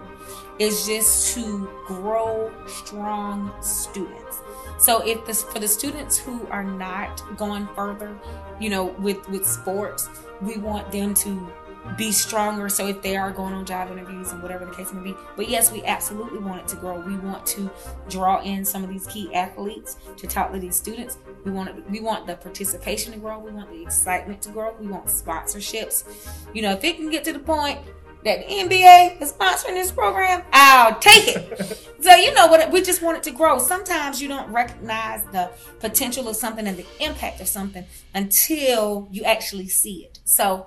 is 0.59 0.87
just 0.87 1.35
to 1.35 1.69
grow 1.87 2.51
strong 2.67 3.53
students. 3.61 4.41
So 4.79 5.07
if 5.07 5.27
this 5.27 5.43
for 5.43 5.59
the 5.59 5.69
students 5.69 6.17
who 6.17 6.47
are 6.51 6.65
not 6.65 7.23
going 7.37 7.69
further, 7.75 8.19
you 8.59 8.71
know, 8.71 8.87
with 8.99 9.29
with 9.29 9.47
sports, 9.47 10.09
we 10.41 10.57
want 10.57 10.91
them 10.91 11.13
to 11.15 11.53
be 11.97 12.13
stronger. 12.13 12.69
So 12.69 12.87
if 12.87 13.03
they 13.03 13.17
are 13.17 13.31
going 13.31 13.55
on 13.55 13.65
job 13.65 13.91
interviews 13.91 14.33
and 14.33 14.43
whatever 14.43 14.65
the 14.65 14.75
case 14.75 14.93
may 14.93 15.03
be, 15.03 15.17
but 15.37 15.49
yes, 15.49 15.73
we 15.73 15.83
absolutely 15.85 16.39
want 16.39 16.61
it 16.61 16.69
to 16.69 16.77
grow. 16.77 17.01
We 17.01 17.17
want 17.17 17.47
to 17.47 17.71
draw 18.09 18.43
in 18.43 18.65
some 18.65 18.85
of 18.85 18.91
these 18.91 19.07
key 19.07 19.35
athletes 19.35 19.97
to 20.17 20.27
talk 20.27 20.53
to 20.53 20.59
these 20.59 20.77
students. 20.77 21.19
We 21.45 21.51
want 21.51 21.71
it, 21.71 21.91
we 21.91 22.01
want 22.01 22.27
the 22.27 22.37
participation 22.37 23.13
to 23.13 23.19
grow. 23.19 23.39
We 23.39 23.51
want 23.51 23.71
the 23.71 23.83
excitement 23.83 24.43
to 24.43 24.51
grow. 24.51 24.75
We 24.79 24.87
want 24.87 25.07
sponsorships. 25.07 26.05
You 26.53 26.63
know, 26.63 26.73
if 26.73 26.85
it 26.85 26.97
can 26.97 27.11
get 27.11 27.25
to 27.25 27.33
the 27.33 27.39
point 27.39 27.81
that 28.27 28.47
the 28.47 28.55
NBA 28.55 29.23
is 29.23 29.33
sponsoring 29.33 29.75
this 29.75 29.93
program, 29.93 30.43
I'll 30.53 30.99
take 30.99 31.29
it. 31.29 31.95
so 32.01 32.15
you 32.17 32.35
know 32.35 32.49
what? 32.49 32.73
We 32.73 32.83
just 32.83 33.01
want 33.01 33.19
it 33.19 33.23
to 33.25 33.31
grow. 33.31 33.59
Sometimes 33.59 34.21
you 34.21 34.27
don't 34.27 34.51
recognize 34.53 35.25
the 35.27 35.51
potential 35.79 36.29
of 36.29 36.35
something 36.35 36.67
and 36.67 36.77
the 36.77 36.87
impact 36.99 37.41
of 37.41 37.47
something 37.47 37.85
until 38.15 39.07
you 39.13 39.23
actually 39.23 39.69
see 39.69 40.05
it. 40.05 40.19
So 40.25 40.67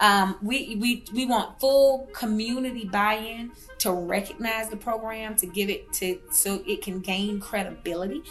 um, 0.00 0.36
we 0.42 0.76
we 0.76 1.04
we 1.12 1.26
want 1.26 1.58
full 1.60 2.08
community 2.12 2.84
buy-in 2.84 3.52
to 3.78 3.92
recognize 3.92 4.68
the 4.68 4.76
program, 4.76 5.36
to 5.36 5.46
give 5.46 5.70
it 5.70 5.92
to 5.94 6.20
so 6.30 6.62
it 6.66 6.82
can 6.82 7.00
gain 7.00 7.40
credibility. 7.40 8.22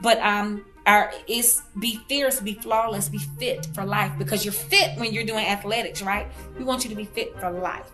But 0.00 0.18
um, 0.20 0.64
our 0.86 1.12
is 1.26 1.62
be 1.78 2.00
fierce, 2.08 2.40
be 2.40 2.54
flawless, 2.54 3.08
be 3.08 3.18
fit 3.18 3.66
for 3.74 3.84
life 3.84 4.12
because 4.18 4.44
you're 4.44 4.52
fit 4.52 4.96
when 4.98 5.12
you're 5.12 5.24
doing 5.24 5.46
athletics, 5.46 6.02
right? 6.02 6.28
We 6.56 6.64
want 6.64 6.84
you 6.84 6.90
to 6.90 6.96
be 6.96 7.04
fit 7.04 7.38
for 7.40 7.50
life, 7.50 7.90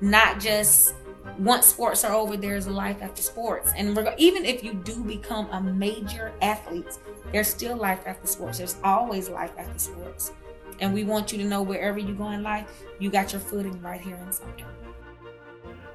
not 0.00 0.40
just 0.40 0.94
once 1.38 1.66
sports 1.66 2.04
are 2.04 2.12
over, 2.12 2.36
there's 2.36 2.66
a 2.66 2.70
life 2.70 3.02
after 3.02 3.22
sports. 3.22 3.72
And 3.76 3.98
even 4.18 4.44
if 4.44 4.62
you 4.62 4.74
do 4.74 5.02
become 5.02 5.48
a 5.50 5.60
major 5.60 6.32
athlete, 6.40 6.98
there's 7.32 7.48
still 7.48 7.76
life 7.76 8.00
after 8.06 8.26
sports. 8.26 8.58
There's 8.58 8.76
always 8.84 9.28
life 9.28 9.52
after 9.58 9.78
sports. 9.78 10.32
And 10.80 10.92
we 10.92 11.04
want 11.04 11.32
you 11.32 11.38
to 11.38 11.44
know 11.44 11.62
wherever 11.62 11.98
you 11.98 12.14
go 12.14 12.30
in 12.30 12.42
life, 12.42 12.82
you 12.98 13.10
got 13.10 13.32
your 13.32 13.40
footing 13.40 13.80
right 13.80 14.00
here 14.00 14.16
in 14.16 14.32
Sumter. 14.32 14.66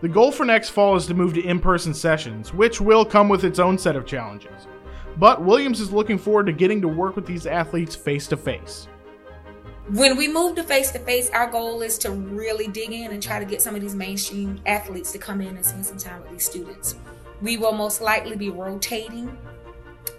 The 0.02 0.10
goal 0.10 0.32
for 0.32 0.46
next 0.46 0.70
fall 0.70 0.96
is 0.96 1.06
to 1.08 1.14
move 1.14 1.36
to 1.36 1.42
in 1.42 1.60
person 1.60 1.94
sessions, 1.94 2.54
which 2.54 2.82
will 2.82 3.06
come 3.06 3.30
with 3.30 3.44
its 3.44 3.60
own 3.60 3.78
set 3.78 3.96
of 3.96 4.06
challenges. 4.06 4.68
But 5.18 5.44
Williams 5.44 5.80
is 5.80 5.92
looking 5.92 6.18
forward 6.18 6.48
to 6.48 6.54
getting 6.54 6.82
to 6.82 6.88
work 6.88 7.16
with 7.16 7.28
these 7.28 7.46
athletes 7.46 7.96
face 7.96 8.26
to 8.28 8.38
face. 8.38 8.88
When 9.90 10.16
we 10.16 10.28
move 10.28 10.56
to 10.56 10.64
face 10.64 10.92
to 10.92 11.00
face, 11.00 11.30
our 11.32 11.48
goal 11.48 11.82
is 11.82 11.98
to 12.00 12.12
really 12.12 12.68
dig 12.68 12.92
in 12.92 13.12
and 13.12 13.22
try 13.22 13.40
to 13.40 13.46
get 13.46 13.62
some 13.62 13.76
of 13.76 13.82
these 13.82 13.94
mainstream 13.94 14.60
athletes 14.66 15.12
to 15.12 15.18
come 15.18 15.42
in 15.42 15.56
and 15.56 15.66
spend 15.66 15.86
some 15.86 15.98
time 15.98 16.22
with 16.22 16.32
these 16.32 16.46
students. 16.46 16.96
We 17.42 17.58
will 17.58 17.74
most 17.74 18.02
likely 18.02 18.36
be 18.36 18.50
rotating 18.50 19.38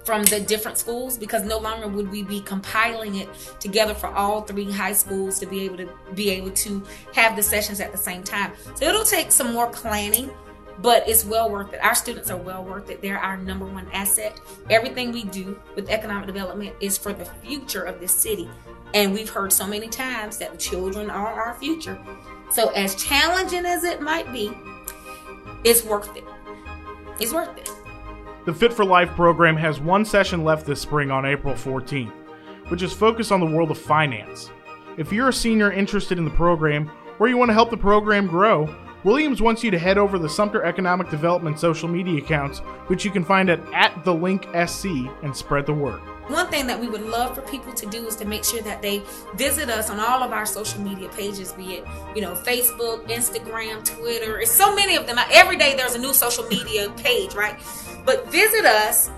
from 0.05 0.25
the 0.25 0.41
different 0.41 0.79
schools 0.79 1.17
because 1.17 1.45
no 1.45 1.59
longer 1.59 1.87
would 1.87 2.11
we 2.11 2.23
be 2.23 2.41
compiling 2.41 3.17
it 3.17 3.29
together 3.61 3.95
for 3.95 4.09
all 4.09 4.43
three 4.43 4.71
high 4.71 4.93
schools 4.93 5.39
to 5.39 5.47
be 5.47 5.65
able 5.65 5.77
to 5.77 5.89
be 6.15 6.31
able 6.31 6.51
to 6.51 6.83
have 7.15 7.37
the 7.37 7.43
sessions 7.43 7.81
at 7.81 7.93
the 7.93 7.99
same 7.99 8.23
time. 8.23 8.53
So 8.75 8.87
it'll 8.87 9.05
take 9.05 9.31
some 9.31 9.53
more 9.53 9.69
planning, 9.69 10.31
but 10.79 11.09
it's 11.09 11.25
well 11.25 11.51
worth 11.51 11.73
it. 11.73 11.83
Our 11.85 11.95
students 11.95 12.31
are 12.31 12.37
well 12.37 12.65
worth 12.65 12.91
it. 12.91 13.01
They're 13.01 13.19
our 13.19 13.37
number 13.37 13.65
one 13.65 13.89
asset. 13.93 14.41
Everything 14.71 15.13
we 15.13 15.25
do 15.25 15.61
with 15.77 15.89
economic 15.89 16.27
development 16.27 16.75
is 16.81 16.99
for 16.99 17.13
the 17.13 17.25
future 17.25 17.83
of 17.83 18.01
this 18.01 18.15
city. 18.15 18.49
And 18.95 19.13
we've 19.13 19.31
heard 19.31 19.53
so 19.53 19.67
many 19.67 19.89
times 19.89 20.37
that 20.39 20.53
the 20.53 20.59
children 20.59 21.11
are 21.11 21.41
our 21.41 21.55
future. 21.55 21.99
So 22.51 22.71
as 22.71 22.95
challenging 22.97 23.65
as 23.65 23.85
it 23.85 24.03
might 24.03 24.31
be, 24.33 24.53
it's 25.65 25.85
worth 25.85 26.15
it. 26.17 26.25
It's 27.21 27.33
worth 27.33 27.57
it. 27.57 27.71
The 28.45 28.53
Fit 28.53 28.73
for 28.73 28.85
Life 28.85 29.11
program 29.11 29.57
has 29.57 29.79
one 29.79 30.05
session 30.05 30.43
left 30.43 30.67
this 30.67 30.81
spring 30.81 31.13
on 31.13 31.25
April 31.25 31.55
14th, 31.55 32.11
which 32.71 32.83
is 32.83 32.93
focused 32.93 33.31
on 33.31 33.39
the 33.39 33.47
world 33.47 33.71
of 33.71 33.79
finance. 33.79 34.51
If 34.99 35.13
you're 35.13 35.29
a 35.29 35.33
senior 35.33 35.71
interested 35.71 36.19
in 36.19 36.25
the 36.25 36.31
program 36.33 36.91
or 37.21 37.29
you 37.29 37.37
want 37.37 37.51
to 37.51 37.55
help 37.55 37.71
the 37.71 37.77
program 37.77 38.27
grow, 38.27 38.75
Williams 39.05 39.41
wants 39.41 39.63
you 39.63 39.71
to 39.71 39.79
head 39.79 39.97
over 39.97 40.17
to 40.17 40.23
the 40.23 40.29
Sumter 40.29 40.65
Economic 40.65 41.09
Development 41.09 41.57
social 41.57 41.89
media 41.89 42.21
accounts, 42.21 42.59
which 42.89 43.05
you 43.05 43.13
can 43.13 43.25
find 43.25 43.49
at, 43.49 43.61
at 43.73 44.05
the 44.05 44.13
link 44.13 44.43
SC 44.67 44.87
and 45.23 45.37
spread 45.37 45.65
the 45.65 45.73
word. 45.73 46.01
One 46.27 46.49
thing 46.49 46.67
that 46.67 46.81
we 46.81 46.89
would 46.89 47.03
love 47.03 47.37
for 47.37 47.43
people 47.43 47.73
to 47.75 47.87
do 47.87 48.07
is 48.07 48.17
to 48.17 48.25
make 48.25 48.45
sure 48.45 48.63
that 48.63 48.83
they 48.83 49.03
visit 49.35 49.69
us 49.69 49.89
on 49.91 50.01
all 50.01 50.23
of 50.23 50.33
our 50.33 50.47
social 50.47 50.81
media 50.81 51.09
pages, 51.11 51.53
be 51.53 51.75
it, 51.75 51.85
you 52.17 52.23
know, 52.23 52.35
Facebook, 52.35 53.09
Instagram, 53.09 53.85
Twitter. 53.85 54.41
It's 54.41 54.51
so 54.51 54.75
many 54.75 54.97
of 54.97 55.07
them. 55.07 55.19
Every 55.31 55.57
day 55.57 55.77
there's 55.77 55.95
a 55.95 55.99
new 55.99 56.13
social 56.13 56.45
media 56.47 56.91
page, 56.97 57.35
right? 57.35 57.61
But 58.05 58.31
visit 58.31 58.65
us. 58.65 59.11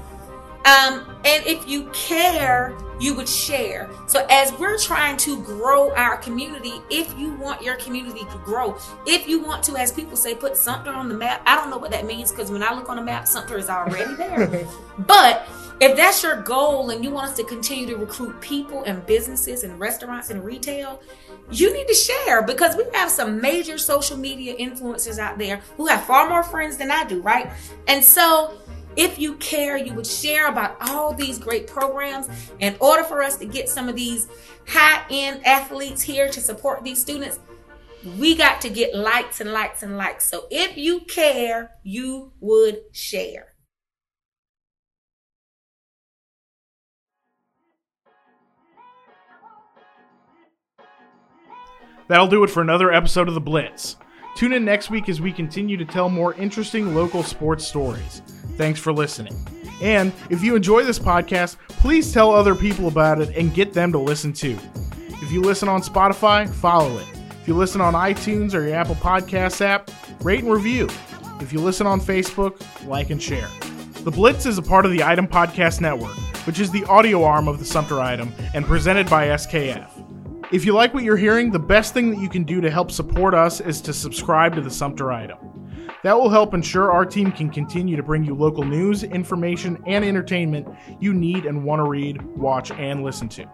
Um, 0.65 1.15
and 1.27 1.45
if 1.47 1.69
you 1.69 1.91
care, 1.93 2.75
you 2.99 3.15
would 3.15 3.29
share. 3.29 3.91
So 4.07 4.27
as 4.31 4.51
we're 4.59 4.79
trying 4.79 5.19
to 5.19 5.43
grow 5.43 5.95
our 5.95 6.17
community, 6.17 6.81
if 6.91 7.19
you 7.19 7.35
want 7.35 7.61
your 7.61 7.77
community 7.77 8.21
to 8.21 8.39
grow, 8.45 8.79
if 9.07 9.29
you 9.29 9.43
want 9.43 9.63
to, 9.65 9.77
as 9.77 9.93
people 9.93 10.17
say, 10.17 10.35
put 10.35 10.57
Sumter 10.57 10.91
on 10.91 11.09
the 11.11 11.15
map, 11.15 11.43
I 11.45 11.57
don't 11.57 11.69
know 11.69 11.77
what 11.77 11.91
that 11.91 12.07
means 12.07 12.31
because 12.31 12.51
when 12.51 12.63
I 12.63 12.73
look 12.73 12.89
on 12.89 12.97
the 12.97 13.03
map, 13.03 13.27
Sumter 13.27 13.59
is 13.59 13.69
already 13.69 14.15
there. 14.17 14.67
but 15.01 15.47
If 15.81 15.97
that's 15.97 16.23
your 16.23 16.41
goal 16.41 16.91
and 16.91 17.03
you 17.03 17.11
want 17.11 17.31
us 17.31 17.37
to 17.37 17.45
continue 17.45 17.87
to 17.87 17.97
recruit 17.97 18.41
people 18.41 18.85
and 18.85 19.05
businesses 19.07 19.65
and 19.65 19.79
restaurants 19.81 20.31
and 20.31 20.45
retail, 20.45 21.03
you 21.51 21.73
need 21.75 21.89
to 21.89 21.95
share 21.95 22.43
because 22.43 22.77
we 22.77 22.85
have 22.95 23.11
some 23.11 23.41
major 23.41 23.77
social 23.77 24.17
media 24.17 24.55
influencers 24.57 25.19
out 25.19 25.37
there 25.37 25.61
who 25.77 25.87
have 25.87 26.05
far 26.05 26.29
more 26.29 26.43
friends 26.43 26.77
than 26.77 26.91
I 26.91 27.05
do, 27.05 27.21
right? 27.21 27.51
And 27.89 28.03
so 28.03 28.57
if 28.97 29.19
you 29.19 29.37
care, 29.37 29.77
you 29.77 29.95
would 29.95 30.07
share 30.07 30.49
about 30.49 30.77
all 30.81 31.13
these 31.13 31.39
great 31.39 31.67
programs. 31.67 32.29
In 32.61 32.77
order 32.81 33.05
for 33.05 33.23
us 33.23 33.37
to 33.37 33.47
get 33.47 33.69
some 33.69 33.89
of 33.89 33.97
these 33.97 34.29
high 34.67 35.05
end 35.11 35.45
athletes 35.47 36.03
here 36.03 36.29
to 36.29 36.41
support 36.41 36.85
these 36.85 37.01
students, 37.01 37.41
we 38.19 38.35
got 38.35 38.61
to 38.61 38.69
get 38.69 38.95
likes 38.95 39.41
and 39.41 39.53
likes 39.53 39.83
and 39.83 39.97
likes. 39.97 40.25
So 40.29 40.47
if 40.51 40.77
you 40.77 41.01
care, 41.01 41.73
you 41.83 42.33
would 42.41 42.81
share. 42.93 43.49
That'll 52.07 52.29
do 52.29 52.45
it 52.45 52.51
for 52.51 52.61
another 52.61 52.93
episode 52.93 53.29
of 53.29 53.35
The 53.35 53.41
Blitz. 53.41 53.97
Tune 54.37 54.53
in 54.53 54.65
next 54.65 54.91
week 54.91 55.09
as 55.09 55.21
we 55.21 55.33
continue 55.33 55.77
to 55.79 55.85
tell 55.85 56.11
more 56.11 56.35
interesting 56.35 56.95
local 56.95 57.23
sports 57.23 57.67
stories. 57.67 58.21
Thanks 58.57 58.81
for 58.81 58.93
listening. 58.93 59.35
And 59.83 60.13
if 60.31 60.43
you 60.43 60.57
enjoy 60.57 60.85
this 60.85 60.99
podcast, 60.99 61.57
please 61.69 62.13
tell 62.13 62.33
other 62.33 62.55
people 62.55 62.89
about 62.89 63.21
it 63.21 63.37
and 63.37 63.53
get 63.53 63.73
them 63.73 63.93
to 63.93 63.99
listen 63.99 64.33
too. 64.33 64.59
If 65.23 65.33
you 65.33 65.41
listen 65.41 65.69
on 65.69 65.83
Spotify, 65.83 66.49
follow 66.49 66.99
it. 66.99 67.07
If 67.41 67.49
you 67.49 67.55
listen 67.55 67.81
on 67.81 67.95
iTunes 67.95 68.55
or 68.55 68.67
your 68.67 68.77
Apple 68.77 68.95
Podcasts 68.95 69.61
app, 69.61 69.91
rate 70.23 70.43
and 70.45 70.53
review. 70.53 70.89
If 71.41 71.53
you 71.53 71.61
listen 71.61 71.87
on 71.87 72.01
Facebook, 72.01 72.63
like 72.87 73.11
and 73.11 73.23
share. 73.23 73.49
The 74.05 74.11
Blitz 74.11 74.47
is 74.47 74.59
a 74.59 74.63
part 74.63 74.87
of 74.87 74.93
the 74.93 75.03
Item 75.03 75.27
Podcast 75.27 75.81
Network, 75.81 76.17
which 76.47 76.61
is 76.61 76.71
the 76.71 76.85
audio 76.85 77.25
arm 77.25 77.49
of 77.49 77.59
the 77.59 77.65
Sumter 77.65 78.01
Item 78.01 78.33
and 78.55 78.65
presented 78.65 79.11
by 79.11 79.29
SKF. 79.29 79.91
If 80.53 80.65
you 80.65 80.73
like 80.73 80.95
what 80.95 81.05
you're 81.05 81.17
hearing, 81.17 81.51
the 81.51 81.59
best 81.59 81.95
thing 81.95 82.11
that 82.11 82.21
you 82.21 82.29
can 82.29 82.45
do 82.45 82.61
to 82.61 82.71
help 82.71 82.91
support 82.91 83.35
us 83.35 83.61
is 83.61 83.81
to 83.83 83.93
subscribe 83.93 84.55
to 84.55 84.61
the 84.61 84.71
Sumter 84.71 85.11
Item. 85.11 85.39
That 86.05 86.19
will 86.19 86.29
help 86.29 86.53
ensure 86.53 86.93
our 86.93 87.07
team 87.07 87.33
can 87.33 87.49
continue 87.49 87.97
to 87.97 88.03
bring 88.03 88.25
you 88.25 88.35
local 88.35 88.63
news, 88.63 89.05
information, 89.05 89.83
and 89.87 90.05
entertainment 90.05 90.69
you 91.01 91.15
need 91.15 91.47
and 91.47 91.65
want 91.65 91.81
to 91.81 91.89
read, 91.89 92.21
watch, 92.37 92.71
and 92.73 93.03
listen 93.03 93.27
to. 93.31 93.47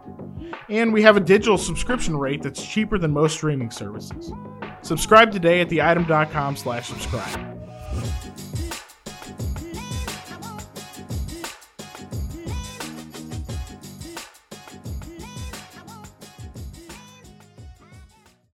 And 0.69 0.93
we 0.93 1.01
have 1.03 1.17
a 1.17 1.21
digital 1.21 1.57
subscription 1.57 2.17
rate 2.17 2.43
that's 2.43 2.67
cheaper 2.67 2.99
than 2.99 3.13
most 3.13 3.35
streaming 3.35 3.71
services. 3.71 4.33
Subscribe 4.83 5.31
today 5.31 5.61
at 5.61 5.69
theitem.com 5.69 6.57
slash 6.57 6.89
subscribe. 6.89 7.50